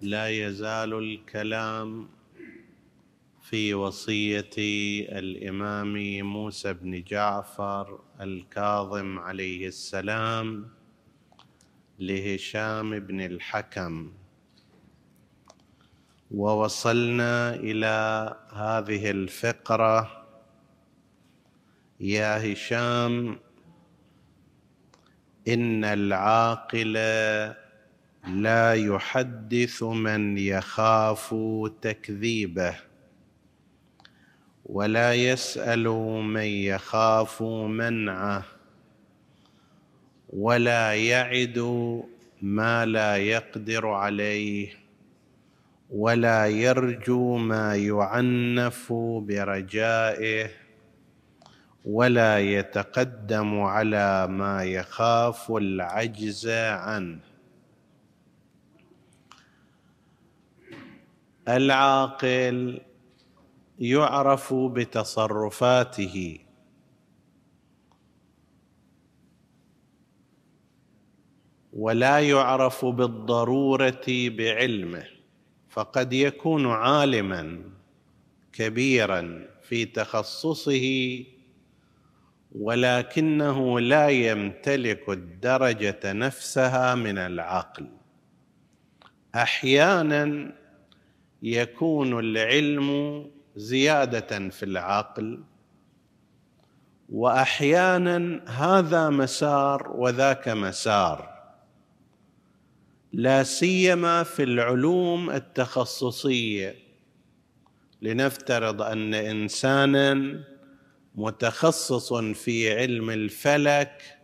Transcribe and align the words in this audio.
لا 0.00 0.28
يزال 0.28 0.94
الكلام 0.94 2.08
في 3.42 3.74
وصية 3.74 4.50
الإمام 5.18 6.20
موسى 6.20 6.72
بن 6.72 7.02
جعفر 7.02 8.00
الكاظم 8.20 9.18
عليه 9.18 9.68
السلام 9.68 10.68
لهشام 11.98 12.98
بن 12.98 13.20
الحكم. 13.20 14.12
ووصلنا 16.30 17.54
إلى 17.54 18.36
هذه 18.52 19.10
الفقرة. 19.10 20.26
يا 22.00 22.52
هشام 22.52 23.38
إن 25.48 25.84
العاقل 25.84 26.96
لا 28.26 28.74
يحدث 28.74 29.82
من 29.82 30.38
يخاف 30.38 31.34
تكذيبه 31.82 32.74
ولا 34.64 35.14
يسأل 35.14 35.84
من 36.34 36.40
يخاف 36.40 37.42
منعه 37.42 38.44
ولا 40.30 40.94
يعد 40.94 41.58
ما 42.42 42.86
لا 42.86 43.16
يقدر 43.16 43.88
عليه 43.88 44.68
ولا 45.90 46.46
يرجو 46.46 47.36
ما 47.36 47.76
يعنف 47.76 48.92
برجائه 48.92 50.50
ولا 51.84 52.38
يتقدم 52.38 53.60
على 53.60 54.26
ما 54.26 54.64
يخاف 54.64 55.50
العجز 55.50 56.48
عنه. 56.48 57.35
العاقل 61.48 62.80
يعرف 63.78 64.54
بتصرفاته. 64.54 66.38
ولا 71.72 72.20
يعرف 72.20 72.84
بالضرورة 72.84 74.04
بعلمه 74.08 75.04
فقد 75.68 76.12
يكون 76.12 76.66
عالما 76.66 77.62
كبيرا 78.52 79.46
في 79.62 79.84
تخصصه 79.84 81.24
ولكنه 82.52 83.80
لا 83.80 84.08
يمتلك 84.08 85.08
الدرجة 85.08 86.12
نفسها 86.12 86.94
من 86.94 87.18
العقل. 87.18 87.86
أحيانا 89.34 90.52
يكون 91.42 92.18
العلم 92.18 92.90
زيادة 93.56 94.48
في 94.48 94.62
العقل 94.62 95.40
وأحيانا 97.08 98.40
هذا 98.46 99.10
مسار 99.10 99.92
وذاك 99.96 100.48
مسار. 100.48 101.36
لا 103.12 103.42
سيما 103.42 104.22
في 104.22 104.42
العلوم 104.42 105.30
التخصصية. 105.30 106.74
لنفترض 108.02 108.82
أن 108.82 109.14
إنسانا 109.14 110.40
متخصص 111.14 112.12
في 112.14 112.78
علم 112.78 113.10
الفلك 113.10 114.18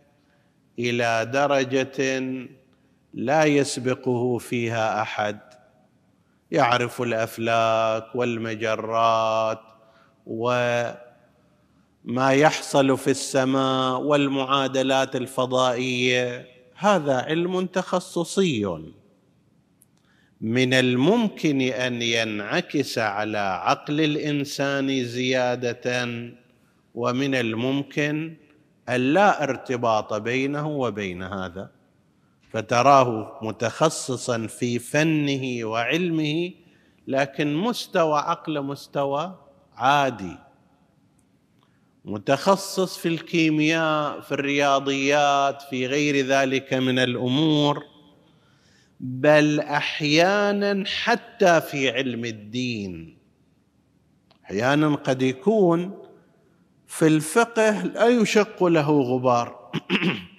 إلى 0.79 1.29
درجة 1.33 2.23
لا 3.13 3.43
يسبقه 3.43 4.37
فيها 4.37 5.01
أحد. 5.01 5.52
يعرف 6.53 7.01
الأفلاك 7.01 8.15
والمجرات 8.15 9.59
وما 10.27 10.95
يحصل 12.31 12.97
في 12.97 13.11
السماء 13.11 14.01
والمعادلات 14.01 15.15
الفضائية. 15.15 16.47
هذا 16.75 17.15
علم 17.21 17.65
تخصصي. 17.65 18.65
من 20.41 20.73
الممكن 20.73 21.61
أن 21.61 22.01
ينعكس 22.01 22.97
على 22.97 23.37
عقل 23.37 24.01
الإنسان 24.01 25.05
زيادة 25.05 26.05
ومن 26.95 27.35
الممكن 27.35 28.35
أن 28.89 29.13
لا 29.13 29.43
ارتباط 29.43 30.13
بينه 30.13 30.67
وبين 30.67 31.23
هذا. 31.23 31.69
فتراه 32.53 33.39
متخصصا 33.41 34.47
في 34.47 34.79
فنه 34.79 35.65
وعلمه 35.65 36.51
لكن 37.07 37.55
مستوى 37.55 38.19
عقله 38.19 38.61
مستوى 38.61 39.35
عادي. 39.75 40.37
متخصص 42.05 42.97
في 42.97 43.07
الكيمياء 43.07 44.21
في 44.21 44.31
الرياضيات 44.31 45.61
في 45.61 45.87
غير 45.87 46.25
ذلك 46.25 46.73
من 46.73 46.99
الأمور 46.99 47.83
بل 48.99 49.59
أحيانا 49.59 50.83
حتى 50.87 51.61
في 51.61 51.89
علم 51.89 52.25
الدين. 52.25 53.17
أحيانا 54.45 54.95
قد 54.95 55.21
يكون 55.21 56.03
في 56.87 57.07
الفقه 57.07 57.83
لا 57.83 58.07
يشق 58.07 58.63
له 58.63 59.01
غبار. 59.01 59.71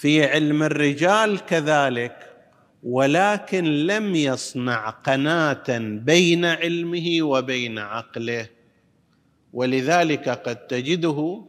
في 0.00 0.24
علم 0.24 0.62
الرجال 0.62 1.46
كذلك 1.46 2.36
ولكن 2.82 3.64
لم 3.64 4.14
يصنع 4.14 4.90
قناة 4.90 5.78
بين 5.78 6.44
علمه 6.44 7.18
وبين 7.22 7.78
عقله. 7.78 8.48
ولذلك 9.52 10.28
قد 10.28 10.56
تجده 10.56 11.46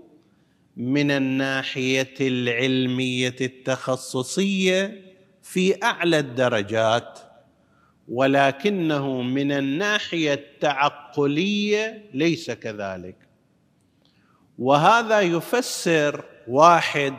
من 0.77 1.11
الناحية 1.11 2.13
العلمية 2.21 3.35
التخصصية 3.41 5.01
في 5.43 5.83
أعلى 5.83 6.19
الدرجات 6.19 7.19
ولكنه 8.07 9.21
من 9.21 9.51
الناحية 9.51 10.33
التعقلية 10.33 12.05
ليس 12.13 12.51
كذلك. 12.51 13.15
وهذا 14.59 15.19
يفسر 15.21 16.25
واحد 16.47 17.13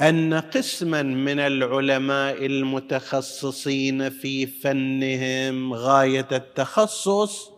أن 0.00 0.34
قسما 0.34 1.02
من 1.02 1.40
العلماء 1.40 2.46
المتخصصين 2.46 4.10
في 4.10 4.46
فنهم 4.46 5.74
غاية 5.74 6.28
التخصص 6.32 7.50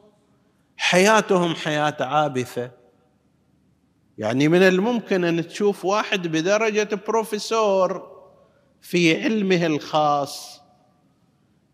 حياتهم 0.76 1.54
حياة 1.54 1.96
عابثة. 2.00 2.70
يعني 4.18 4.48
من 4.48 4.62
الممكن 4.62 5.24
أن 5.24 5.48
تشوف 5.48 5.84
واحد 5.84 6.26
بدرجة 6.28 6.88
بروفيسور 7.08 8.10
في 8.80 9.22
علمه 9.22 9.66
الخاص 9.66 10.60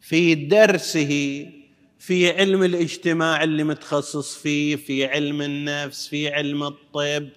في 0.00 0.34
درسه 0.34 1.46
في 1.98 2.30
علم 2.30 2.62
الاجتماع 2.62 3.42
اللي 3.44 3.64
متخصص 3.64 4.36
فيه 4.36 4.76
في 4.76 5.06
علم 5.06 5.42
النفس 5.42 6.08
في 6.08 6.28
علم 6.28 6.62
الطب 6.62 7.28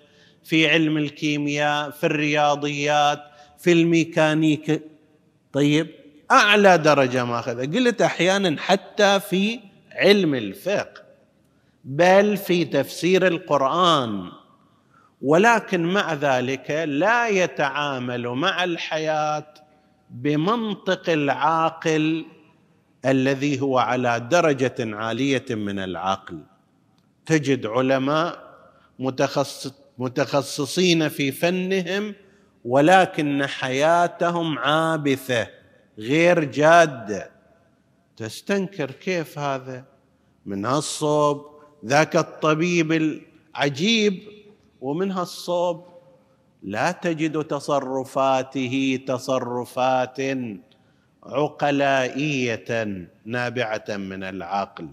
في 0.49 0.69
علم 0.69 0.97
الكيمياء 0.97 1.89
في 1.89 2.05
الرياضيات 2.05 3.23
في 3.57 3.71
الميكانيك. 3.71 4.83
طيب 5.53 5.87
أعلى 6.31 6.77
درجة 6.77 7.25
ماخذها 7.25 7.65
قلت 7.65 8.01
أحيانا 8.01 8.61
حتى 8.61 9.19
في 9.19 9.59
علم 9.91 10.35
الفقه 10.35 11.03
بل 11.83 12.37
في 12.37 12.65
تفسير 12.65 13.27
القرآن. 13.27 14.31
ولكن 15.21 15.83
مع 15.83 16.13
ذلك 16.13 16.71
لا 16.87 17.27
يتعامل 17.27 18.27
مع 18.27 18.63
الحياة 18.63 19.53
بمنطق 20.09 21.09
العاقل 21.09 22.25
الذي 23.05 23.61
هو 23.61 23.77
على 23.77 24.27
درجة 24.31 24.75
عالية 24.79 25.45
من 25.49 25.79
العقل. 25.79 26.39
تجد 27.25 27.65
علماء 27.65 28.49
متخصص 28.99 29.88
متخصصين 29.99 31.09
في 31.09 31.31
فنهم 31.31 32.15
ولكن 32.65 33.45
حياتهم 33.45 34.59
عابثة 34.59 35.47
غير 35.97 36.43
جادة. 36.43 37.31
تستنكر 38.17 38.91
كيف 38.91 39.39
هذا؟ 39.39 39.85
من 40.45 40.65
هالصوب 40.65 41.45
ذاك 41.85 42.15
الطبيب 42.15 42.91
العجيب 42.91 44.23
ومن 44.81 45.11
هالصوب 45.11 45.85
لا 46.63 46.91
تجد 46.91 47.43
تصرفاته 47.43 48.99
تصرفات 49.07 50.17
عقلائية 51.23 53.07
نابعة 53.25 53.85
من 53.89 54.23
العقل. 54.23 54.89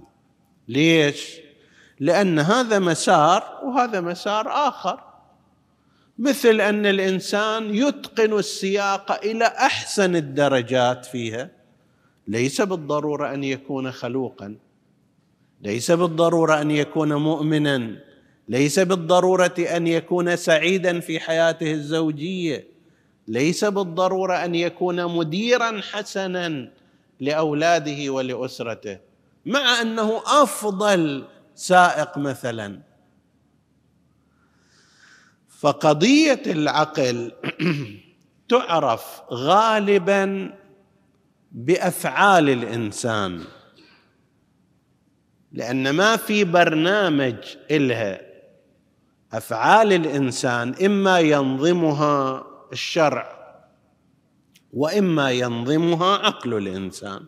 ليش؟ 0.68 1.45
لأن 2.00 2.38
هذا 2.38 2.78
مسار 2.78 3.60
وهذا 3.64 4.00
مسار 4.00 4.48
آخر. 4.48 5.00
مثل 6.18 6.60
أن 6.60 6.86
الإنسان 6.86 7.74
يتقن 7.74 8.38
السياقه 8.38 9.14
إلى 9.14 9.44
أحسن 9.44 10.16
الدرجات 10.16 11.06
فيها. 11.06 11.50
ليس 12.28 12.60
بالضرورة 12.60 13.34
أن 13.34 13.44
يكون 13.44 13.92
خلوقا. 13.92 14.56
ليس 15.62 15.90
بالضرورة 15.90 16.60
أن 16.60 16.70
يكون 16.70 17.14
مؤمنا. 17.14 17.96
ليس 18.48 18.78
بالضرورة 18.78 19.54
أن 19.58 19.86
يكون 19.86 20.36
سعيدا 20.36 21.00
في 21.00 21.20
حياته 21.20 21.72
الزوجية. 21.72 22.68
ليس 23.28 23.64
بالضرورة 23.64 24.34
أن 24.34 24.54
يكون 24.54 25.16
مديرا 25.16 25.80
حسنا 25.92 26.70
لأولاده 27.20 28.10
ولأسرته. 28.10 28.98
مع 29.46 29.80
أنه 29.80 30.22
أفضل 30.26 31.24
سائق 31.56 32.18
مثلا. 32.18 32.80
فقضية 35.48 36.42
العقل 36.46 37.32
تعرف 38.48 39.22
غالبا 39.32 40.54
بأفعال 41.52 42.48
الإنسان 42.50 43.44
لأن 45.52 45.90
ما 45.90 46.16
في 46.16 46.44
برنامج 46.44 47.36
إلها 47.70 48.20
أفعال 49.32 49.92
الإنسان 49.92 50.74
إما 50.84 51.20
ينظمها 51.20 52.46
الشرع 52.72 53.36
وإما 54.72 55.30
ينظمها 55.30 56.16
عقل 56.16 56.54
الإنسان. 56.54 57.20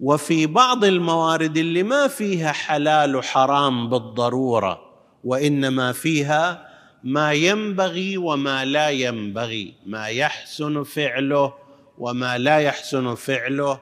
وفي 0.00 0.46
بعض 0.46 0.84
الموارد 0.84 1.56
اللي 1.56 1.82
ما 1.82 2.08
فيها 2.08 2.52
حلال 2.52 3.16
وحرام 3.16 3.88
بالضرورة 3.88 4.80
وإنما 5.24 5.92
فيها 5.92 6.68
ما 7.04 7.32
ينبغي 7.32 8.16
وما 8.16 8.64
لا 8.64 8.90
ينبغي 8.90 9.74
ما 9.86 10.06
يحسن 10.06 10.82
فعله 10.82 11.54
وما 11.98 12.38
لا 12.38 12.58
يحسن 12.58 13.14
فعله. 13.14 13.80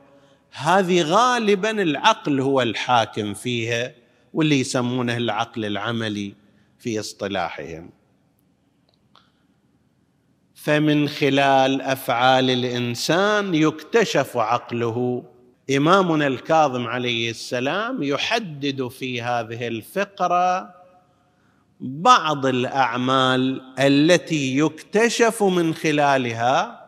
هذه 0.53 1.03
غالبا 1.03 1.71
العقل 1.71 2.41
هو 2.41 2.63
الحاكم 2.63 3.35
فيها 3.35 3.93
واللي 4.35 4.61
يسمونه 4.61 5.17
العقل 5.17 5.65
العملي 5.65 6.35
في 6.79 7.01
اصطلاحهم. 7.01 7.91
فمن 10.55 11.09
خلال 11.09 11.83
أفعال 11.83 12.51
الإنسان 12.51 13.55
يكتشف 13.55 14.37
عقله 14.37 15.25
إمامنا 15.71 16.27
الكاظم 16.27 16.87
عليه 16.87 17.31
السلام 17.31 18.03
يحدد 18.03 18.89
في 18.89 19.23
هذه 19.23 19.69
الفقرة 19.69 20.75
بعض 21.81 22.47
الأعمال 22.47 23.63
التي 23.79 24.59
يكتشف 24.59 25.43
من 25.43 25.75
خلالها 25.75 26.81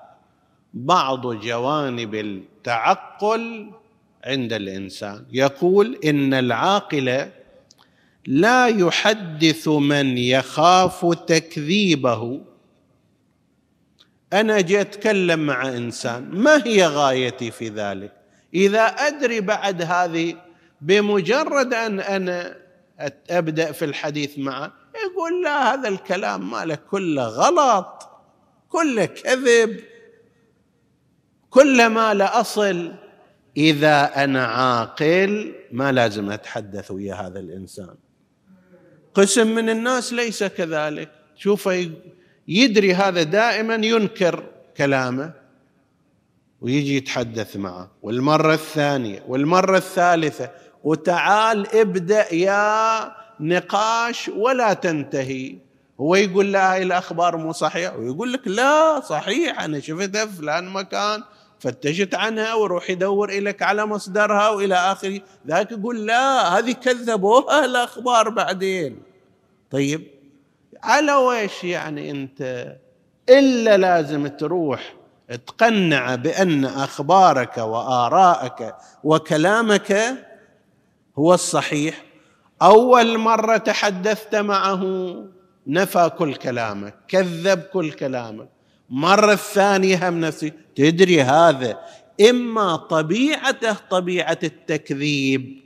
بعض 0.75 1.35
جوانب 1.35 2.15
التعقل 2.15 3.71
عند 4.25 4.53
الإنسان. 4.53 5.25
يقول 5.33 5.99
إن 6.05 6.35
العاقل 6.35 7.29
لا 8.27 8.67
يحدث 8.67 9.69
من 9.69 10.19
يخاف 10.19 11.15
تكذيبه. 11.27 12.41
أنا 14.33 14.61
جيت 14.61 14.97
أتكلم 14.97 15.47
مع 15.47 15.69
إنسان 15.69 16.31
ما 16.31 16.67
هي 16.67 16.87
غايتي 16.87 17.51
في 17.51 17.69
ذلك؟ 17.69 18.16
إذا 18.57 18.85
أدري 18.85 19.41
بعد 19.41 19.83
هذه 19.83 20.37
بمجرد 20.81 21.75
أن 21.75 22.01
أنا 22.01 22.57
أبدأ 23.31 23.73
في 23.73 23.85
الحديث 23.85 24.39
معه 24.39 24.73
يقول 25.05 25.45
لا 25.45 25.75
هذا 25.75 25.89
الكلام 25.89 26.51
مالك 26.51 26.81
كله 26.91 27.27
غلط 27.27 28.09
كله 28.69 29.05
كذب 29.05 29.81
كل 31.51 31.87
ما 31.87 32.15
لا 32.15 32.41
أصل. 32.41 32.95
إذا 33.57 34.25
أنا 34.25 34.45
عاقل 34.47 35.55
ما 35.73 35.93
لازم 35.93 36.31
أتحدث 36.31 36.91
ويا 36.91 37.15
هذا 37.15 37.41
الإنسان. 37.41 37.95
قسم 39.15 39.55
من 39.55 39.71
الناس 39.71 40.13
ليس 40.13 40.45
كذلك. 40.45 41.11
شوفه 41.37 41.91
يدري 42.49 42.95
هذا 42.95 43.23
دائما 43.23 43.75
ينكر 43.75 44.45
كلامه. 44.77 45.33
ويجي 46.61 46.97
يتحدث 46.97 47.57
معه. 47.57 47.91
والمرة 48.03 48.55
الثانية 48.55 49.23
والمرة 49.29 49.77
الثالثة 49.77 50.51
وتعال 50.85 51.77
ابدأ 51.77 52.35
يا 52.35 53.13
نقاش 53.41 54.29
ولا 54.29 54.73
تنتهي. 54.73 55.57
هو 56.01 56.15
يقول 56.15 56.53
لا 56.53 56.73
هاي 56.73 56.83
الأخبار 56.83 57.37
مو 57.37 57.53
صحيحة. 57.53 57.97
ويقول 57.97 58.33
لك 58.33 58.49
لا 58.49 59.01
صحيح 59.01 59.61
أنا 59.61 59.81
شفتها 59.81 60.27
في 60.27 60.33
فلان 60.33 60.69
مكان 60.69 61.23
فتشت 61.61 62.15
عنها 62.15 62.55
وروح 62.55 62.91
يدور 62.91 63.41
لك 63.41 63.63
على 63.63 63.87
مصدرها 63.87 64.49
وإلى 64.49 64.75
آخره. 64.75 65.21
ذاك 65.47 65.73
يقول 65.73 66.07
لا 66.07 66.59
هذه 66.59 66.73
كذبوها 66.73 67.65
الأخبار 67.65 68.29
بعدين. 68.29 69.03
طيب 69.71 70.07
على 70.83 71.13
ويش 71.13 71.65
يعني 71.65 72.11
أنت؟ 72.11 72.73
إلا 73.29 73.77
لازم 73.77 74.27
تروح 74.27 74.95
تقنع 75.29 76.15
بأن 76.15 76.65
أخبارك 76.65 77.59
وارائك 77.59 78.75
وكلامك 79.05 80.17
هو 81.19 81.35
الصحيح. 81.35 82.05
أول 82.63 83.19
مرة 83.19 83.57
تحدثت 83.57 84.35
معه 84.35 85.15
نفى 85.67 86.11
كل 86.19 86.35
كلامك 86.35 86.95
كذب 87.09 87.61
كل 87.61 87.93
كلامك. 87.93 88.49
مرة 88.91 89.33
الثانية 89.33 90.09
هم 90.09 90.21
نفسي 90.21 90.53
تدري 90.77 91.23
هذا؟ 91.23 91.81
إما 92.31 92.77
طبيعته 92.77 93.77
طبيعة 93.91 94.39
التكذيب 94.43 95.61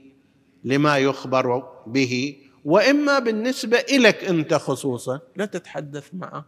لما 0.65 0.99
يخبر 0.99 1.63
به 1.87 2.37
وإما 2.65 3.19
بالنسبة 3.19 3.79
إليك 3.79 4.25
أنت 4.25 4.55
خصوصا 4.55 5.21
لا 5.37 5.45
تتحدث 5.45 6.09
معه. 6.13 6.45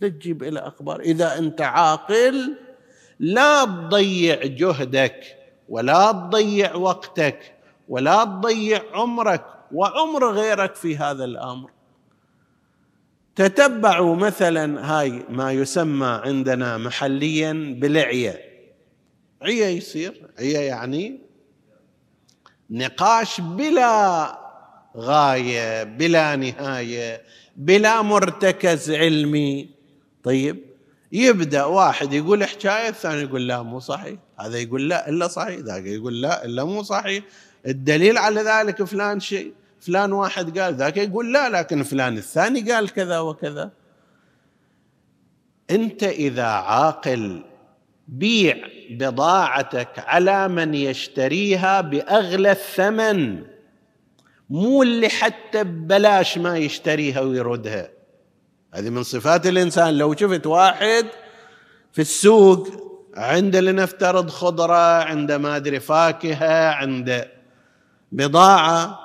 لا 0.00 0.08
تجيب 0.08 0.42
إلى 0.42 0.60
أخبار. 0.60 1.00
إذا 1.00 1.38
أنت 1.38 1.60
عاقل 1.60 2.56
لا 3.18 3.64
تضيع 3.64 4.44
جهدك 4.44 5.36
ولا 5.68 6.12
تضيع 6.12 6.74
وقتك 6.74 7.54
ولا 7.88 8.24
تضيع 8.24 8.82
عمرك 8.92 9.44
وعمر 9.72 10.32
غيرك 10.32 10.74
في 10.74 10.96
هذا 10.96 11.24
الأمر. 11.24 11.70
تتبعوا 13.36 14.16
مثلا 14.16 14.92
هاي 14.92 15.22
ما 15.28 15.52
يسمى 15.52 16.20
عندنا 16.24 16.78
محليا 16.78 17.76
بالعية. 17.80 18.40
عية 19.42 19.66
يصير 19.66 20.30
عية 20.38 20.58
يعني 20.58 21.20
نقاش 22.70 23.40
بلا 23.40 24.38
غاية 24.96 25.84
بلا 25.84 26.36
نهاية 26.36 27.22
بلا 27.56 28.02
مرتكز 28.02 28.90
علمي. 28.90 29.79
طيب 30.24 30.64
يبدأ 31.12 31.64
واحد 31.64 32.12
يقول 32.12 32.44
حكاية 32.44 32.88
الثاني 32.88 33.22
يقول 33.22 33.48
لا 33.48 33.62
مو 33.62 33.80
صحيح. 33.80 34.18
هذا 34.40 34.58
يقول 34.58 34.88
لا 34.88 35.08
إلا 35.08 35.28
صحيح. 35.28 35.58
ذاك 35.58 35.84
يقول 35.84 36.22
لا 36.22 36.44
إلا 36.44 36.64
مو 36.64 36.82
صحيح. 36.82 37.24
الدليل 37.66 38.18
على 38.18 38.40
ذلك 38.40 38.82
فلان 38.82 39.20
شيء 39.20 39.52
فلان 39.80 40.12
واحد 40.12 40.58
قال 40.58 40.74
ذاك 40.74 40.96
يقول 40.96 41.32
لا 41.32 41.48
لكن 41.48 41.82
فلان 41.82 42.16
الثاني 42.16 42.72
قال 42.72 42.90
كذا 42.90 43.18
وكذا. 43.18 43.70
أنت 45.70 46.02
إذا 46.02 46.46
عاقل 46.46 47.44
بيع 48.08 48.56
بضاعتك 48.90 49.98
على 49.98 50.48
من 50.48 50.74
يشتريها 50.74 51.80
بأغلى 51.80 52.50
الثمن. 52.50 53.42
مو 54.50 54.82
اللي 54.82 55.08
حتى 55.08 55.64
ببلاش 55.64 56.38
ما 56.38 56.58
يشتريها 56.58 57.20
ويردها. 57.20 57.99
هذه 58.74 58.90
من 58.90 59.02
صفات 59.02 59.46
الإنسان. 59.46 59.98
لو 59.98 60.14
شفت 60.16 60.46
واحد 60.46 61.06
في 61.92 62.00
السوق 62.00 62.68
عند 63.16 63.56
لنفترض 63.56 64.30
خضرة 64.30 65.02
عند 65.04 65.32
ما 65.32 65.56
أدري 65.56 65.80
فاكهة 65.80 66.70
عند 66.70 67.28
بضاعة 68.12 68.98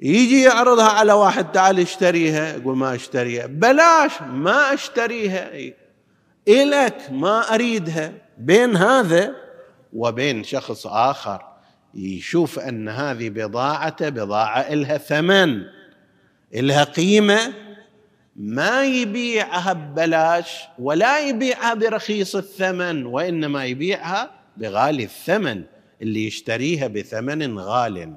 يجي 0.00 0.42
يعرضها 0.42 0.88
على 0.88 1.12
واحد 1.12 1.52
تعال 1.52 1.80
اشتريها 1.80 2.56
يقول 2.56 2.76
ما 2.76 2.94
اشتريها. 2.94 3.46
بلاش 3.46 4.22
ما 4.22 4.74
اشتريها. 4.74 5.50
إلك 6.48 6.96
ما 7.10 7.54
أريدها. 7.54 8.12
بين 8.38 8.76
هذا 8.76 9.34
وبين 9.92 10.44
شخص 10.44 10.86
آخر 10.86 11.42
يشوف 11.94 12.58
أن 12.58 12.88
هذه 12.88 13.30
بضاعته 13.30 14.08
بضاعة 14.08 14.60
إلها 14.60 14.98
ثمن 14.98 15.62
إلها 16.54 16.84
قيمة 16.84 17.52
ما 18.36 18.84
يبيعها 18.84 19.72
ببلاش 19.72 20.62
ولا 20.78 21.28
يبيعها 21.28 21.74
برخيص 21.74 22.36
الثمن 22.36 23.06
وإنما 23.06 23.64
يبيعها 23.64 24.30
بغالي 24.56 25.04
الثمن 25.04 25.62
اللي 26.02 26.26
يشتريها 26.26 26.86
بثمن 26.86 27.58
غال 27.58 28.14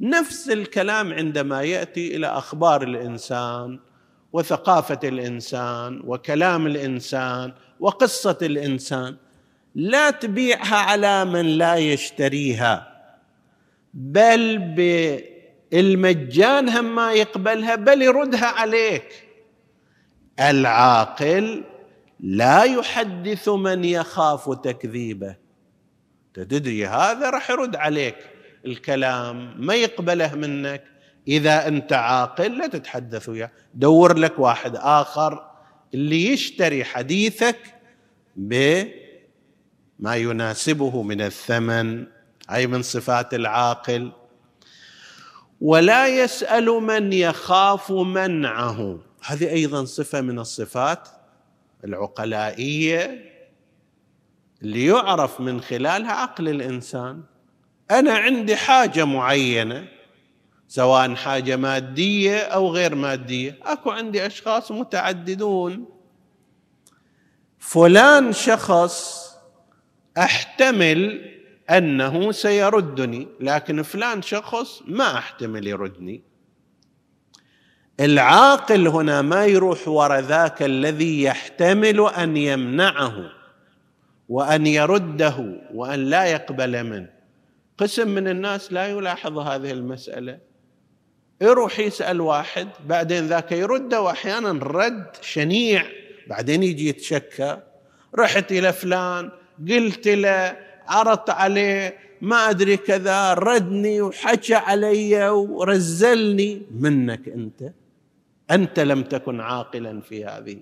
نفس 0.00 0.50
الكلام 0.50 1.12
عندما 1.12 1.62
يأتي 1.62 2.16
إلى 2.16 2.26
أخبار 2.26 2.82
الإنسان 2.82 3.78
وثقافة 4.32 5.00
الإنسان 5.04 6.02
وكلام 6.04 6.66
الإنسان 6.66 7.52
وقصة 7.80 8.38
الإنسان 8.42 9.16
لا 9.74 10.10
تبيعها 10.10 10.76
على 10.76 11.24
من 11.24 11.46
لا 11.46 11.76
يشتريها 11.76 12.92
بل 13.94 14.58
بالمجان 15.76 16.68
هم 16.68 16.94
ما 16.94 17.12
يقبلها 17.12 17.74
بل 17.74 18.02
يردها 18.02 18.46
عليك. 18.46 19.08
العاقل 20.40 21.64
لا 22.20 22.62
يحدث 22.64 23.48
من 23.48 23.84
يخاف 23.84 24.60
تكذيبه. 24.60 25.36
تدري 26.34 26.86
هذا 26.86 27.30
راح 27.30 27.50
يرد 27.50 27.76
عليك. 27.76 28.16
الكلام 28.66 29.66
ما 29.66 29.74
يقبله 29.74 30.34
منك. 30.34 30.84
إذا 31.28 31.68
أنت 31.68 31.92
عاقل 31.92 32.58
لا 32.58 32.66
تتحدث 32.66 33.28
وياه. 33.28 33.50
دور 33.74 34.18
لك 34.18 34.38
واحد 34.38 34.76
آخر 34.76 35.50
اللي 35.94 36.26
يشتري 36.26 36.84
حديثك 36.84 37.58
بما 38.36 38.86
يناسبه 40.16 41.02
من 41.02 41.20
الثمن 41.20 42.06
أي 42.50 42.66
من 42.66 42.82
صفات 42.82 43.34
العاقل. 43.34 44.12
ولا 45.60 46.06
يسأل 46.06 46.66
من 46.66 47.12
يخاف 47.12 47.92
منعه. 47.92 48.98
هذه 49.24 49.50
أيضا 49.50 49.84
صفة 49.84 50.20
من 50.20 50.38
الصفات 50.38 51.08
العقلائية 51.84 53.32
اللي 54.62 54.86
يعرف 54.86 55.40
من 55.40 55.60
خلالها 55.60 56.12
عقل 56.12 56.48
الإنسان. 56.48 57.22
أنا 57.90 58.12
عندي 58.12 58.56
حاجة 58.56 59.04
معينة 59.04 59.88
سواء 60.68 61.14
حاجة 61.14 61.56
مادية 61.56 62.38
أو 62.38 62.68
غير 62.68 62.94
مادية. 62.94 63.58
أكو 63.62 63.90
عندي 63.90 64.26
أشخاص 64.26 64.72
متعددون. 64.72 65.84
فلان 67.58 68.32
شخص 68.32 69.26
أحتمل 70.18 71.35
أنه 71.70 72.32
سيردني 72.32 73.28
لكن 73.40 73.82
فلان 73.82 74.22
شخص 74.22 74.82
ما 74.86 75.18
أحتمل 75.18 75.66
يردني. 75.66 76.22
العاقل 78.00 78.88
هنا 78.88 79.22
ما 79.22 79.44
يروح 79.46 79.88
وراء 79.88 80.20
ذاك 80.20 80.62
الذي 80.62 81.22
يحتمل 81.22 82.00
أن 82.00 82.36
يمنعه 82.36 83.30
وأن 84.28 84.66
يرده 84.66 85.60
وأن 85.74 86.00
لا 86.00 86.24
يقبل 86.24 86.84
منه. 86.84 87.10
قسم 87.78 88.08
من 88.08 88.28
الناس 88.28 88.72
لا 88.72 88.86
يلاحظ 88.86 89.38
هذه 89.38 89.70
المسألة. 89.70 90.38
يروح 91.40 91.78
يسأل 91.78 92.20
واحد 92.20 92.68
بعدين 92.86 93.26
ذاك 93.26 93.52
يرده 93.52 94.00
وأحيانا 94.00 94.50
رد 94.62 95.06
شنيع 95.20 95.86
بعدين 96.26 96.62
يجي 96.62 96.88
يتشكى. 96.88 97.58
رحت 98.14 98.52
إلى 98.52 98.72
فلان 98.72 99.30
قلت 99.68 100.08
له 100.08 100.65
عرضت 100.88 101.30
عليه 101.30 101.98
ما 102.20 102.50
أدري 102.50 102.76
كذا 102.76 103.34
ردني 103.34 104.00
وحكى 104.00 104.54
علي 104.54 105.28
ورزلني. 105.28 106.62
منك 106.70 107.28
أنت؟ 107.28 107.72
أنت 108.50 108.80
لم 108.80 109.02
تكن 109.02 109.40
عاقلا 109.40 110.00
في 110.00 110.24
هذه. 110.24 110.58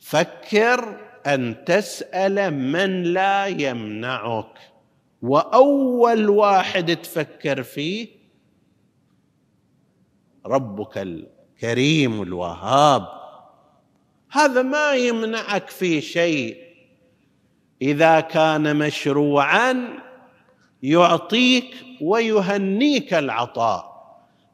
فكر 0.00 1.00
أن 1.26 1.64
تسأل 1.64 2.54
من 2.54 3.02
لا 3.02 3.46
يمنعك 3.46 4.58
وأول 5.22 6.28
واحد 6.28 6.96
تفكر 6.96 7.62
فيه 7.62 8.08
ربك 10.46 10.98
الكريم 10.98 12.22
الوهاب. 12.22 13.08
هذا 14.30 14.62
ما 14.62 14.92
يمنعك 14.92 15.70
في 15.70 16.00
شيء. 16.00 16.69
إذا 17.82 18.20
كان 18.20 18.76
مشروعا 18.76 19.88
يعطيك 20.82 21.74
ويهنيك 22.00 23.14
العطاء. 23.14 23.90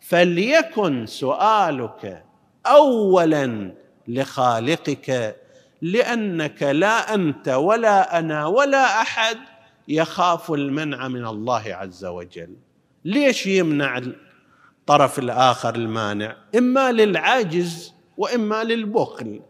فليكن 0.01 1.07
سؤالك 1.07 2.25
اولا 2.67 3.75
لخالقك 4.09 5.37
لأنك 5.83 6.63
لا 6.63 7.15
أنت 7.15 7.49
ولا 7.49 8.19
أنا 8.19 8.47
ولا 8.47 9.01
أحد 9.03 9.37
يخاف 9.89 10.53
المنع 10.53 11.09
من 11.09 11.27
الله 11.27 11.63
عز 11.67 12.05
وجل. 12.05 12.57
ليش 13.05 13.47
يمنع 13.47 13.99
الطرف 13.99 15.19
الآخر 15.19 15.75
المانع؟ 15.75 16.37
إما 16.59 16.93
للعاجز 16.93 17.95
وإما 18.17 18.65
للبخل. 18.65 19.41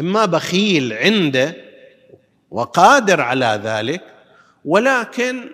إما 0.00 0.24
بخيل 0.24 0.92
عنده 0.92 1.71
وقادر 2.52 3.20
على 3.20 3.60
ذلك 3.64 4.02
ولكن 4.64 5.50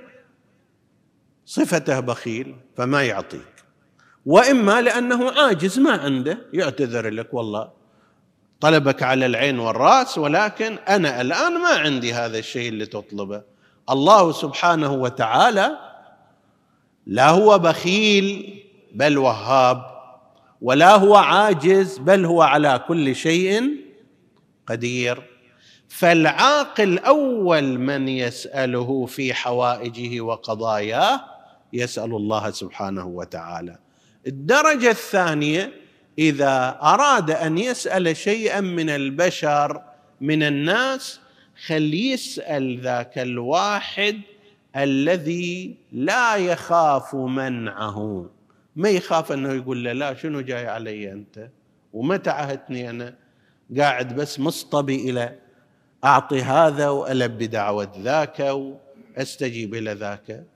صفته 1.45 2.01
بخيل 2.01 2.57
فما 2.77 3.03
يعطيك. 3.03 3.65
وإما 4.27 4.81
لأنه 4.81 5.31
عاجز 5.31 5.79
ما 5.79 5.93
عنده 5.93 6.39
يعتذر 6.53 7.09
لك 7.11 7.35
والله 7.35 7.71
طلبك 8.61 9.03
على 9.03 9.27
العين 9.27 9.59
والرأس 9.59 10.19
ولكن 10.19 10.79
أنا 10.89 11.21
الآن 11.21 11.61
ما 11.61 11.69
عندي 11.69 12.15
هذا 12.15 12.39
الشيء 12.39 12.69
اللي 12.69 12.87
تطلبه. 12.87 13.43
الله 13.91 14.33
سبحانه 14.33 14.93
وتعالى 14.93 15.79
لا 17.07 17.31
هو 17.31 17.59
بخيل 17.59 18.59
بل 18.95 19.19
وهاب 19.19 19.83
ولا 20.63 20.97
هو 20.97 21.17
عاجز 21.17 21.99
بل 21.99 22.25
هو 22.25 22.43
على 22.43 22.85
كل 22.89 23.15
شيء 23.17 23.71
قدير. 24.67 25.38
فالعاقل 25.89 26.99
أول 26.99 27.79
من 27.79 28.09
يسأله 28.09 29.07
في 29.07 29.35
حوائجه 29.35 30.21
وقضاياه 30.21 31.21
يسأل 31.73 32.15
الله 32.15 32.51
سبحانه 32.51 33.07
وتعالى. 33.07 33.79
الدرجة 34.27 34.91
الثانية 34.91 35.73
إذا 36.19 36.79
أراد 36.83 37.31
أن 37.31 37.59
يسأل 37.59 38.17
شيئا 38.17 38.61
من 38.61 38.91
البشر 38.91 39.83
من 40.21 40.43
الناس 40.43 41.21
خل 41.67 41.95
يسال 41.95 42.81
ذاك 42.81 43.19
الواحد 43.19 44.21
الذي 44.77 45.77
لا 45.93 46.37
يخاف 46.37 47.15
منعه. 47.15 48.31
ما 48.77 48.89
يخاف 48.89 49.33
إنه 49.33 49.53
يقول 49.53 49.85
له 49.85 49.93
لا 49.93 50.15
شنو 50.15 50.41
جاي 50.41 50.67
علي 50.67 51.13
أنت؟ 51.13 51.49
ومتى 51.93 52.31
عهدتني 52.31 52.91
أنا؟ 52.91 53.15
قاعد 53.79 54.17
بس 54.17 54.41
مصطبي 54.41 55.11
إلى 55.11 55.48
أعطي 56.05 56.43
هذا 56.43 56.89
والبي 56.89 57.47
دعوه 57.47 57.93
ذاك 57.99 58.41
وأستجيب 59.17 59.75
إلى 59.75 59.93
ذاك. 59.93 60.47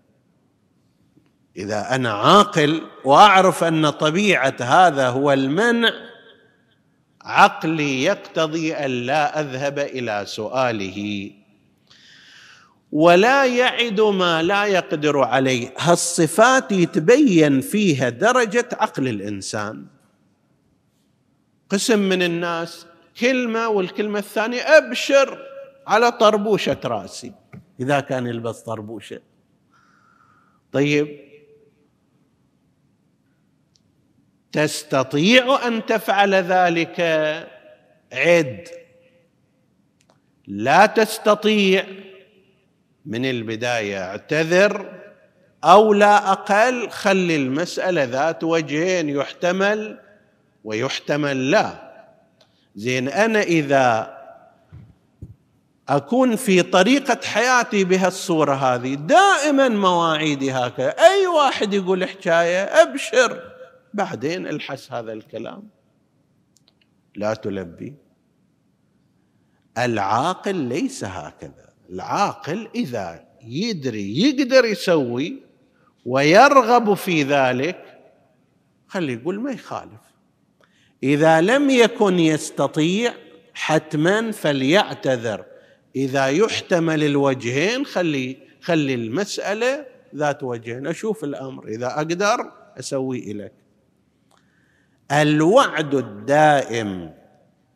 إذا 1.56 1.94
أنا 1.94 2.12
عاقل 2.12 2.82
وأعرف 3.04 3.64
أن 3.64 3.90
طبيعة 3.90 4.56
هذا 4.61 5.08
هو 5.08 5.32
المنع 5.32 5.92
عقلي 7.22 8.04
يقتضي 8.04 8.75
أن 8.75 8.90
لا 8.90 9.40
أذهب 9.40 9.78
إلى 9.78 10.22
سؤاله. 10.26 11.30
ولا 12.92 13.46
يعد 13.46 14.00
ما 14.00 14.42
لا 14.42 14.64
يقدر 14.64 15.18
عليه. 15.18 15.75
هالصفات 15.78 16.72
يتبين 16.72 17.61
فيها 17.61 18.08
درجة 18.08 18.68
عقل 18.72 19.08
الإنسان. 19.08 19.87
قسم 21.70 21.99
من 21.99 22.22
الناس 22.22 22.87
كلمة 23.21 23.69
والكلمة 23.69 24.19
الثانية 24.19 24.61
أبشر 24.61 25.47
على 25.87 26.12
طربوشة 26.12 26.81
راسي. 26.85 27.33
إذا 27.81 28.00
كان 28.00 28.26
يلبس 28.26 28.61
طربوشة. 28.61 29.21
طيب. 30.73 31.33
تستطيع 34.52 35.66
أن 35.66 35.87
تفعل 35.87 36.35
ذلك؟ 36.35 37.00
عد. 38.12 38.69
لا 40.47 40.87
تستطيع. 40.87 41.87
من 43.07 43.25
البداية 43.25 44.04
اعتذر 44.04 45.00
أو 45.64 45.92
لا 45.92 46.33
أقل 46.33 46.90
خلي 46.90 47.37
المسألة 47.37 48.04
ذات 48.04 48.45
وجهين 48.45 49.09
يحتمل 49.09 50.00
ويحتمل 50.64 51.50
لا. 51.50 51.91
زين 52.76 53.08
أنا 53.08 53.42
إذا 53.42 54.18
أكون 55.88 56.36
في 56.36 56.62
طريقة 56.62 57.26
حياتي 57.26 57.84
بهالصورة 57.84 58.54
هذه 58.54 58.94
دائما 58.94 59.68
مواعيدي 59.68 60.52
هكذا. 60.52 60.88
أي 60.88 61.26
واحد 61.26 61.74
يقول 61.74 62.08
حكاية 62.08 62.62
أبشر. 62.62 63.52
بعدين 63.94 64.46
الحس 64.46 64.92
هذا 64.92 65.12
الكلام. 65.12 65.68
لا 67.16 67.34
تلبي. 67.34 67.94
العاقل 69.78 70.54
ليس 70.54 71.04
هكذا. 71.04 71.72
العاقل 71.90 72.68
إذا 72.74 73.24
يدري 73.42 74.20
يقدر 74.20 74.64
يسوي 74.64 75.42
ويرغب 76.06 76.94
في 76.94 77.22
ذلك 77.22 78.00
خلي 78.88 79.12
يقول 79.12 79.40
ما 79.40 79.52
يخالف. 79.52 80.12
إذا 81.02 81.40
لم 81.40 81.71
يكن 81.71 82.18
يستطيع 82.18 83.14
حتما 83.54 84.30
فليعتذر. 84.30 85.44
إذا 85.97 86.26
يحتمل 86.26 87.04
الوجهين 87.04 87.87
خلي 87.87 88.37
خلي 88.61 88.94
المسألة 88.94 89.87
ذات 90.16 90.42
وجهين. 90.42 90.87
أشوف 90.87 91.25
الأمر. 91.25 91.68
إذا 91.68 91.87
أقدر 91.87 92.52
أسوي 92.78 93.32
لك 93.32 93.52
الوعد 95.12 95.94
الدائم 95.94 97.11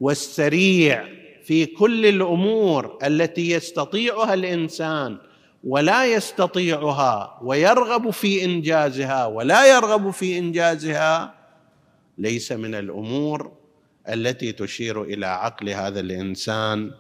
والسريع 0.01 1.09
في 1.45 1.67
كل 1.67 2.07
الأمور 2.07 2.99
التي 3.05 3.51
يستطيعها 3.51 4.35
الإنسان 4.35 5.19
ولا 5.65 6.07
يستطيعها 6.07 7.39
ويرغب 7.43 8.11
في 8.11 8.45
إنجازها 8.45 9.27
ولا 9.27 9.77
يرغب 9.77 10.11
في 10.11 10.39
إنجازها 10.39 11.35
ليس 12.19 12.53
من 12.53 12.75
الأمور 12.75 13.53
التي 14.09 14.53
تشير 14.53 15.03
إلى 15.03 15.27
عقل 15.27 15.69
هذا 15.69 16.01
الإنسان 16.01 16.91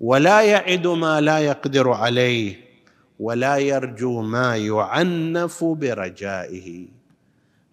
ولا 0.00 0.42
يعد 0.42 0.86
ما 0.86 1.20
لا 1.20 1.38
يقدر 1.38 1.90
عليه 1.90 2.56
ولا 3.20 3.56
يرجو 3.56 4.22
ما 4.22 4.56
يعنف 4.56 5.64
برجائه. 5.64 6.88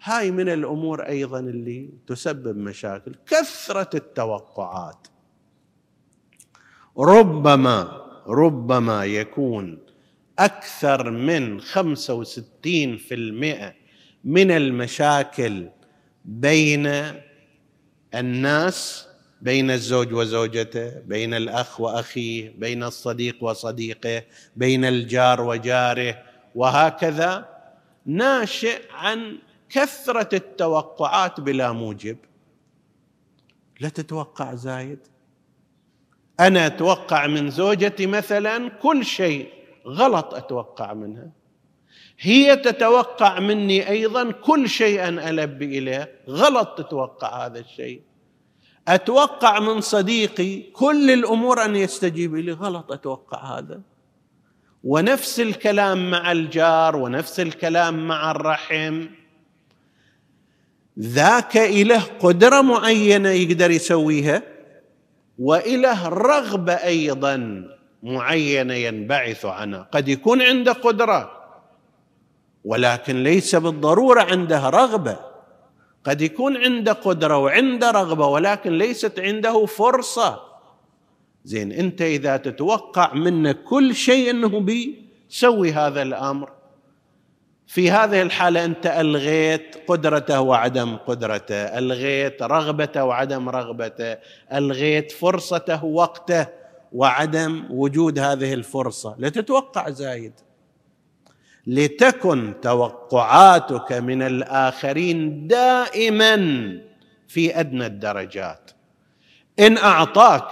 هاي 0.03 0.31
من 0.31 0.49
الأمور 0.49 1.07
أيضا 1.07 1.39
اللي 1.39 1.89
تسبب 2.07 2.57
مشاكل 2.57 3.15
كثرة 3.27 3.89
التوقعات. 3.95 5.07
ربما 6.97 8.03
ربما 8.27 9.05
يكون 9.05 9.79
أكثر 10.39 11.11
من 11.11 11.61
65% 11.61 11.63
من 14.23 14.51
المشاكل 14.51 15.69
بين 16.25 16.89
الناس 18.15 19.07
بين 19.41 19.71
الزوج 19.71 20.13
وزوجته 20.13 20.99
بين 20.99 21.33
الأخ 21.33 21.81
وأخيه 21.81 22.53
بين 22.57 22.83
الصديق 22.83 23.43
وصديقه 23.43 24.23
بين 24.55 24.85
الجار 24.85 25.41
وجاره 25.41 26.23
وهكذا 26.55 27.49
ناشئ 28.05 28.81
عن 28.91 29.37
كثرة 29.69 30.35
التوقعات 30.35 31.39
بلا 31.39 31.71
موجب. 31.71 32.17
لا 33.79 33.89
تتوقع 33.89 34.55
زايد. 34.55 34.99
أنا 36.39 36.67
أتوقع 36.67 37.27
من 37.27 37.49
زوجتي 37.49 38.07
مثلا 38.07 38.69
كل 38.69 39.05
شيء 39.05 39.49
غلط 39.87 40.33
أتوقع 40.33 40.93
منها. 40.93 41.31
هي 42.19 42.55
تتوقع 42.55 43.39
مني 43.39 43.89
أيضا 43.89 44.31
كل 44.31 44.69
شيء 44.69 45.07
ان 45.07 45.19
البي 45.19 45.77
إليه. 45.77 46.11
غلط 46.29 46.77
تتوقع 46.77 47.45
هذا 47.45 47.59
الشيء. 47.59 48.01
أتوقع 48.87 49.59
من 49.59 49.81
صديقي 49.81 50.59
كل 50.59 51.11
الأمور 51.11 51.65
أن 51.65 51.75
يستجيب 51.75 52.35
لي. 52.35 52.51
غلط 52.51 52.91
أتوقع 52.91 53.57
هذا. 53.57 53.81
ونفس 54.83 55.39
الكلام 55.39 56.11
مع 56.11 56.31
الجار 56.31 56.95
ونفس 56.95 57.39
الكلام 57.39 58.07
مع 58.07 58.31
الرحم. 58.31 59.05
ذاك 60.99 61.57
إله 61.57 62.03
قدرة 62.19 62.61
معينة 62.61 63.29
يقدر 63.29 63.71
يسويها 63.71 64.43
وإله 65.39 66.09
رغبة 66.09 66.73
أيضا 66.73 67.63
معينة 68.03 68.73
ينبعث 68.73 69.45
عنها. 69.45 69.89
قد 69.91 70.07
يكون 70.07 70.41
عنده 70.41 70.71
قدرة 70.71 71.42
ولكن 72.65 73.23
ليس 73.23 73.55
بالضرورة 73.55 74.21
عنده 74.21 74.69
رغبة. 74.69 75.19
قد 76.03 76.21
يكون 76.21 76.57
عنده 76.57 76.93
قدرة 76.93 77.37
وعنده 77.37 77.91
رغبة 77.91 78.27
ولكن 78.27 78.77
ليست 78.77 79.19
عنده 79.19 79.65
فرصة. 79.65 80.39
زين 81.45 81.71
أنت 81.71 82.01
إذا 82.01 82.37
تتوقع 82.37 83.13
منه 83.13 83.51
كل 83.51 83.95
شيء 83.95 84.29
أنه 84.29 84.59
بيسوي 84.59 85.71
هذا 85.71 86.01
الأمر 86.01 86.49
في 87.67 87.91
هذه 87.91 88.21
الحالة 88.21 88.65
أنت 88.65 88.87
ألغيت 88.87 89.75
قدرته 89.87 90.41
وعدم 90.41 90.95
قدرته 90.95 91.55
ألغيت 91.55 92.43
رغبته 92.43 93.03
وعدم 93.03 93.49
رغبته 93.49 94.17
ألغيت 94.53 95.11
فرصته 95.11 95.85
وقته 95.85 96.47
وعدم 96.91 97.65
وجود 97.69 98.19
هذه 98.19 98.53
الفرصة. 98.53 99.15
لا 99.17 99.29
تتوقع 99.29 99.89
زايد. 99.89 100.33
لتكن 101.67 102.53
توقعاتك 102.61 103.91
من 103.91 104.21
الآخرين 104.21 105.47
دائما 105.47 106.37
في 107.27 107.59
أدنى 107.59 107.85
الدرجات. 107.85 108.71
إن 109.59 109.77
أعطاك 109.77 110.47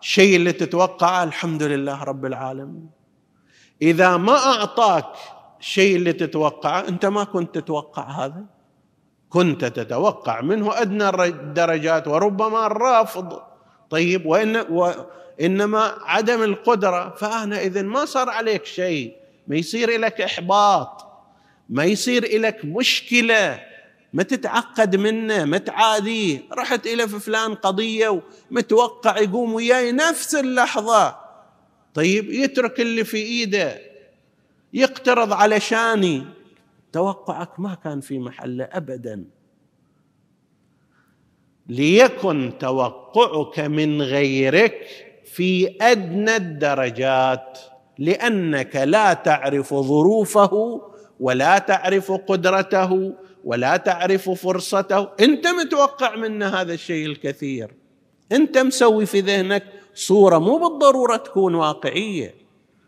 شيء 0.00 0.36
اللي 0.36 0.52
تتوقعه 0.52 1.24
الحمد 1.24 1.62
لله 1.62 2.04
رب 2.04 2.26
العالمين. 2.26 2.90
إذا 3.82 4.16
ما 4.16 4.36
أعطاك 4.36 5.06
الشيء 5.60 5.96
اللي 5.96 6.12
تتوقعه 6.12 6.88
أنت 6.88 7.06
ما 7.06 7.24
كنت 7.24 7.54
تتوقع 7.54 8.02
هذا. 8.02 8.44
كنت 9.28 9.64
تتوقع 9.64 10.40
منه 10.40 10.80
أدنى 10.80 11.08
الدرجات 11.24 12.08
وربما 12.08 12.66
الرافض 12.66 13.40
طيب 13.90 14.26
وإن 14.26 14.56
وانما 14.56 15.94
عدم 16.04 16.42
القدرة 16.42 17.10
فأنا 17.10 17.60
اذا 17.60 17.82
ما 17.82 18.04
صار 18.04 18.28
عليك 18.28 18.64
شيء. 18.64 19.17
ما 19.48 19.56
يصير 19.56 20.00
لك 20.00 20.20
إحباط 20.20 21.08
ما 21.68 21.84
يصير 21.84 22.40
لك 22.40 22.64
مشكلة 22.64 23.60
ما 24.12 24.22
تتعقد 24.22 24.96
منه 24.96 25.44
ما 25.44 25.58
تعاديه 25.58 26.40
رحت 26.52 26.86
إلى 26.86 27.08
في 27.08 27.18
فلان 27.18 27.54
قضية 27.54 28.22
ومتوقع 28.50 29.18
يقوم 29.18 29.54
وياي 29.54 29.92
نفس 29.92 30.34
اللحظة. 30.34 31.16
طيب 31.94 32.30
يترك 32.30 32.80
اللي 32.80 33.04
في 33.04 33.16
إيده 33.16 33.80
يقترض 34.72 35.32
علشاني. 35.32 36.24
توقعك 36.92 37.60
ما 37.60 37.74
كان 37.74 38.00
في 38.00 38.18
محله 38.18 38.68
ابدا. 38.72 39.24
ليكن 41.68 42.52
توقعك 42.60 43.60
من 43.60 44.02
غيرك 44.02 44.86
في 45.24 45.76
أدنى 45.80 46.36
الدرجات. 46.36 47.58
لأنك 47.98 48.76
لا 48.76 49.12
تعرف 49.12 49.74
ظروفه 49.74 50.80
ولا 51.20 51.58
تعرف 51.58 52.12
قدرته 52.12 53.14
ولا 53.44 53.76
تعرف 53.76 54.30
فرصته. 54.30 55.08
أنت 55.20 55.46
متوقع 55.46 56.16
منه 56.16 56.46
هذا 56.46 56.72
الشيء 56.74 57.06
الكثير. 57.06 57.74
أنت 58.32 58.58
مسوي 58.58 59.06
في 59.06 59.20
ذهنك 59.20 59.64
صورة 59.94 60.38
مو 60.38 60.58
بالضرورة 60.58 61.16
تكون 61.16 61.54
واقعية. 61.54 62.34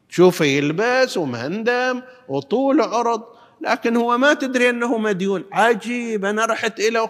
تشوفه 0.09 0.44
يلبس 0.44 1.16
ومهندم 1.16 2.03
وطول 2.29 2.81
عرض 2.81 3.23
لكن 3.61 3.96
هو 3.96 4.18
ما 4.18 4.35
تدري 4.35 4.70
أنه 4.70 4.99
مديون. 4.99 5.44
عجيب 5.53 6.25
أنا 6.25 6.46
رحت 6.46 6.81
إلى 6.81 7.09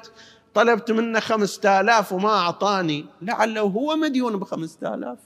طلبت 0.54 0.90
منه 0.90 1.20
خمسة 1.20 1.80
آلاف 1.80 2.12
وما 2.12 2.28
أعطاني. 2.28 3.06
لعله 3.22 3.60
هو 3.60 3.96
مديون 3.96 4.36
بخمسة 4.36 4.94
آلاف. 4.94 5.18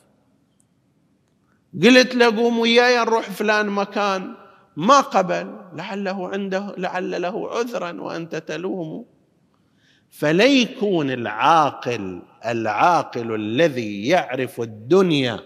قلت 1.82 2.14
له 2.14 2.36
قوم 2.36 2.58
وياي 2.58 2.98
نروح 2.98 3.30
فلان 3.30 3.66
مكان. 3.66 4.34
ما 4.76 5.00
قبل 5.00 5.58
لعله 5.72 6.28
عنده 6.28 6.74
لعل 6.78 7.22
له 7.22 7.50
عذرا 7.50 8.00
وأنت 8.00 8.36
تلومه. 8.36 9.04
فليكون 10.10 11.10
العاقل 11.10 12.22
العاقل 12.46 13.34
الذي 13.34 14.08
يعرف 14.08 14.60
الدنيا 14.60 15.40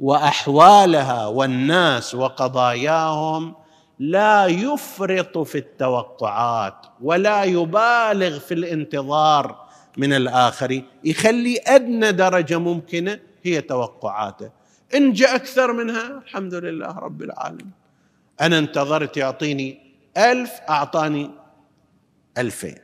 وأحوالها 0.00 1.26
والناس 1.26 2.14
وقضاياهم 2.14 3.54
لا 3.98 4.46
يفرط 4.46 5.38
في 5.38 5.58
التوقعات 5.58 6.86
ولا 7.00 7.44
يبالغ 7.44 8.38
في 8.38 8.54
الانتظار 8.54 9.66
من 9.96 10.12
الآخر 10.12 10.82
يخلي 11.04 11.58
أدنى 11.66 12.12
درجة 12.12 12.58
ممكنة 12.58 13.18
هي 13.42 13.60
توقعاته. 13.60 14.50
إن 14.94 15.12
جاء 15.12 15.36
أكثر 15.36 15.72
منها 15.72 16.18
الحمد 16.18 16.54
لله 16.54 16.98
رب 16.98 17.22
العالمين. 17.22 17.70
أنا 18.40 18.58
انتظرت 18.58 19.16
يعطيني 19.16 19.78
ألف 20.16 20.50
أعطاني 20.68 21.30
ألفين. 22.38 22.78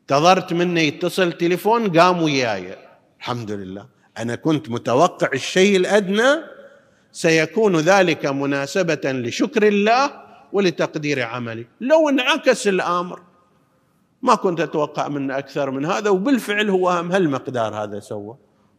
انتظرت 0.00 0.52
منه 0.52 0.80
يتصل 0.80 1.32
تليفون 1.32 1.98
قام 1.98 2.22
وياي. 2.22 2.76
الحمد 3.18 3.50
لله. 3.50 3.86
أنا 4.18 4.34
كنت 4.34 4.70
متوقع 4.70 5.28
الشيء 5.34 5.76
الأدنى 5.76 6.42
سيكون 7.12 7.76
ذلك 7.76 8.26
مناسبة 8.26 9.00
لشكر 9.04 9.68
الله 9.68 10.10
ولتقدير 10.52 11.22
عملي. 11.22 11.66
لو 11.80 12.08
انعكس 12.08 12.68
الأمر 12.68 13.20
ما 14.22 14.34
كنت 14.34 14.60
أتوقع 14.60 15.08
منه 15.08 15.38
أكثر 15.38 15.70
من 15.70 15.84
هذا 15.84 16.10
وبالفعل 16.10 16.70
هو 16.70 16.90
هم 16.90 17.12
هالمقدار 17.12 17.74
هذا 17.74 18.00
سوى؟ 18.00 18.36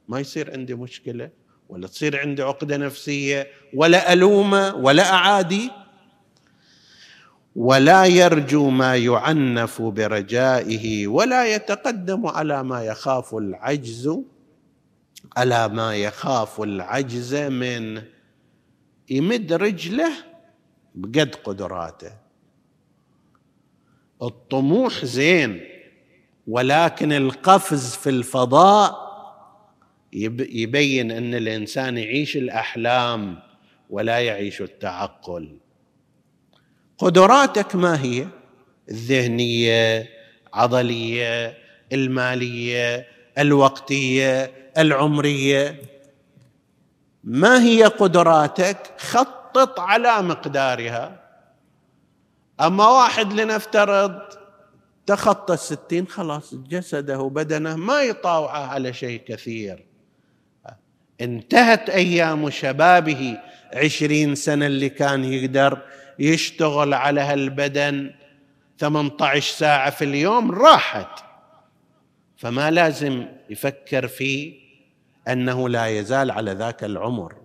ما 0.07 0.19
يصير 0.19 0.51
عندي 0.51 0.75
مشكلة. 0.75 1.29
ولا 1.69 1.87
تصير 1.87 2.19
عندي 2.19 2.41
عقدة 2.41 2.77
نفسية 2.77 3.47
ولا 3.73 4.13
الومه 4.13 4.75
ولا 4.75 5.13
أعادي 5.13 5.71
ولا 7.55 8.05
يرجو 8.05 8.69
ما 8.69 8.95
يعنف 8.95 9.81
برجائه 9.81 11.07
ولا 11.07 11.55
يتقدم 11.55 12.27
على 12.27 12.63
ما 12.63 12.83
يخاف 12.83 13.35
العجز 13.35 14.19
على 15.37 15.67
ما 15.67 15.95
يخاف 15.95 16.61
العجز 16.61 17.35
منه 17.35 18.03
يمد 19.09 19.53
رجله 19.53 20.11
بقد 20.95 21.35
قدراته. 21.35 22.11
الطموح 24.21 25.05
زين 25.05 25.61
ولكن 26.47 27.11
القفز 27.11 27.95
في 27.95 28.09
الفضاء 28.09 29.02
يبين 30.13 31.11
أن 31.11 31.33
الإنسان 31.35 31.97
يعيش 31.97 32.37
الأحلام 32.37 33.39
ولا 33.89 34.19
يعيش 34.19 34.61
التعقل. 34.61 35.57
قدراتك 36.97 37.75
ما 37.75 38.01
هي؟ 38.03 38.27
الذهنية 38.89 40.09
عضلية 40.53 41.57
المالية 41.93 43.07
الوقتية 43.37 44.51
العمرية. 44.77 45.81
ما 47.23 47.63
هي 47.63 47.83
قدراتك؟ 47.83 48.77
خطط 48.97 49.79
على 49.79 50.21
مقدارها. 50.21 51.23
أما 52.61 52.87
واحد 52.87 53.33
لنفترض 53.33 54.19
تخطى 55.05 55.53
الستين 55.53 56.07
خلاص 56.07 56.55
جسده 56.55 57.19
وبدنه 57.19 57.75
ما 57.75 58.01
يطاوعه 58.01 58.65
على 58.65 58.93
شيء 58.93 59.21
كثير. 59.27 59.92
انتهت 61.21 61.89
أيام 61.89 62.49
شبابه 62.49 63.37
عشرين 63.73 64.35
سنة 64.35 64.65
اللي 64.65 64.89
كان 64.89 65.23
يقدر 65.23 65.81
يشتغل 66.19 66.93
على 66.93 67.21
هالبدن 67.21 68.11
18 68.79 69.53
ساعة 69.55 69.89
في 69.89 70.05
اليوم 70.05 70.51
راحت. 70.51 71.23
فما 72.37 72.71
لازم 72.71 73.25
يفكر 73.49 74.07
في 74.07 74.53
أنه 75.27 75.69
لا 75.69 75.87
يزال 75.87 76.31
على 76.31 76.51
ذاك 76.51 76.83
العمر. 76.83 77.35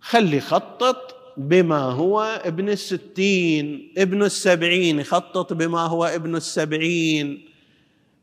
خلي 0.00 0.36
يخطط 0.36 1.16
بما 1.36 1.78
هو 1.78 2.40
ابن 2.44 2.68
الستين 2.68 3.92
ابن 3.98 4.22
السبعين 4.22 5.00
يخطط 5.00 5.52
بما 5.52 5.80
هو 5.80 6.04
ابن 6.04 6.36
السبعين. 6.36 7.48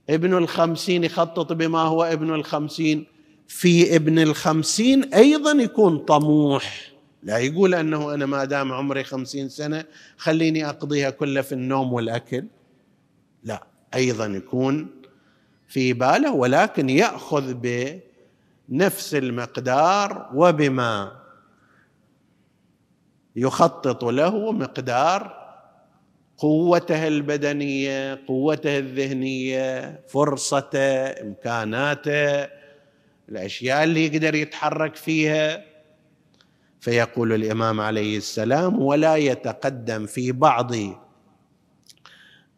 ابن 0.10 0.34
الخمسين 0.38 1.04
يخطط 1.04 1.54
بما 1.54 1.80
هو 1.80 2.04
ابن 2.04 2.34
الخمسين. 2.34 3.06
في 3.48 3.96
ابن 3.96 4.20
الخمسين 4.20 5.14
أيضا 5.14 5.52
يكون 5.52 5.98
طموح. 5.98 6.92
لا 7.24 7.38
يقول 7.38 7.76
أنه 7.76 8.14
أنا 8.14 8.26
ما 8.26 8.46
دام 8.46 8.72
عمري 8.72 9.04
خمسين 9.04 9.50
سنة 9.50 9.86
خليني 10.18 10.70
أقضيها 10.70 11.10
كلها 11.10 11.42
في 11.42 11.52
النوم 11.52 11.94
والأكل. 11.94 12.46
لا 13.44 13.64
أيضا 13.94 14.26
يكون 14.26 14.88
في 15.68 15.94
باله 15.94 16.32
ولكن 16.34 16.90
يأخذ 16.90 17.54
بنفس 18.70 19.16
المقدار 19.16 20.30
وبما 20.34 21.12
يخطط 23.36 24.04
له 24.04 24.52
مقدار 24.52 25.43
قوته 26.44 27.08
البدنية 27.08 28.20
قوته 28.28 28.78
الذهنية 28.78 30.00
فرصته 30.08 31.22
إمكاناته 31.24 32.48
الأشياء 33.30 33.84
اللي 33.84 34.06
يقدر 34.06 34.36
يتحرك 34.36 34.96
فيها. 34.96 35.64
فيقول 36.82 37.34
الإمام 37.34 37.82
عليه 37.82 38.18
السلام 38.18 38.82
ولا 38.82 39.16
يتقدم 39.16 40.06
في 40.06 40.32
بعض 40.32 40.72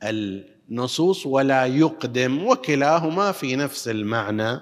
النصوص 0.03 1.25
ولا 1.25 1.65
يقدم 1.65 2.47
وكلاهما 2.47 3.31
في 3.31 3.55
نفس 3.55 3.87
المعنى. 3.87 4.59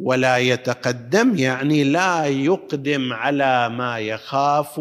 ولا 0.00 0.36
يتقدم 0.36 1.36
يعني 1.38 1.84
لا 1.84 2.24
يقدم 2.24 3.12
على 3.12 3.68
ما 3.68 3.98
يخاف 3.98 4.80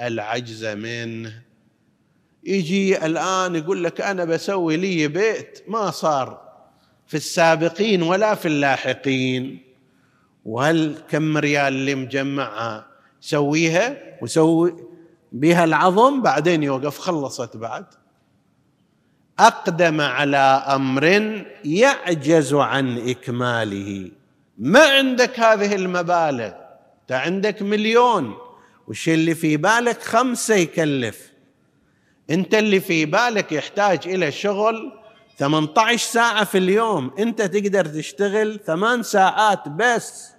العجز 0.00 0.64
منه. 0.64 1.51
يجي 2.44 3.06
الآن 3.06 3.56
يقول 3.56 3.84
لك 3.84 4.00
أنا 4.00 4.24
بسوي 4.24 4.76
لي 4.76 5.08
بيت 5.08 5.62
ما 5.68 5.90
صار 5.90 6.52
في 7.06 7.16
السابقين 7.16 8.02
ولا 8.02 8.34
في 8.34 8.48
اللاحقين. 8.48 9.62
وهل 10.44 10.94
كم 11.10 11.36
ريال 11.36 11.72
اللي 11.72 11.94
مجمعها 11.94 12.86
سويها 13.20 13.96
وسوي 14.22 14.76
بها 15.32 15.64
العظم 15.64 16.22
بعدين 16.22 16.62
يوقف 16.62 16.98
خلصت 16.98 17.56
بعد. 17.56 17.86
أقدم 19.38 20.00
على 20.00 20.64
أمر 20.68 21.04
يعجز 21.64 22.54
عن 22.54 23.08
إكماله. 23.08 24.10
ما 24.58 24.80
عندك 24.80 25.40
هذه 25.40 25.74
المبالغ؟ 25.74 26.52
انت 27.02 27.12
عندك 27.12 27.62
مليون. 27.62 28.34
والشيء 28.88 29.14
اللي 29.14 29.34
في 29.34 29.56
بالك؟ 29.56 30.02
خمسة 30.02 30.54
يكلف. 30.54 31.31
انت 32.30 32.54
اللي 32.54 32.80
في 32.80 33.04
بالك 33.06 33.52
يحتاج 33.52 34.00
إلى 34.08 34.32
شغل 34.32 34.92
18 35.38 35.96
ساعة 36.12 36.44
في 36.44 36.58
اليوم. 36.58 37.10
انت 37.18 37.42
تقدر 37.42 37.86
تشتغل 37.86 38.60
ثمان 38.66 39.02
ساعات 39.02 39.68
بس. 39.68 40.32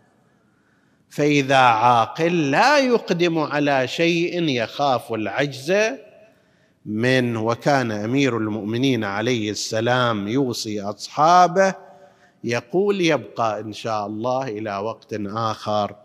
فإذا 1.10 1.56
عاقل 1.58 2.52
لا 2.52 2.78
يقدم 2.78 3.40
على 3.40 3.88
شيء 3.88 4.44
يخاف 4.44 5.14
العجز 5.14 5.74
منه 6.86 7.44
وكان 7.44 7.92
أمير 7.92 8.38
المؤمنين 8.38 9.04
عليه 9.04 9.52
السلام 9.52 10.28
يوصي 10.28 10.82
أصحابه 10.82 11.76
يقول 12.44 13.02
يبقى 13.02 13.60
إن 13.60 13.74
شاء 13.74 14.08
الله 14.08 14.48
إلى 14.48 14.78
وقت 14.78 15.14
آخر. 15.26 15.96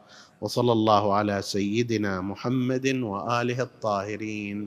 وصلى 0.40 0.72
الله 0.72 1.14
على 1.14 1.42
سيدنا 1.42 2.20
محمد 2.20 2.86
وآله 2.86 3.62
الطاهرين. 3.62 4.66